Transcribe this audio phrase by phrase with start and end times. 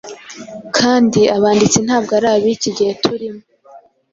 [0.77, 3.41] kandi abanditsi ntabwo ari ab‟iki gihe turimo.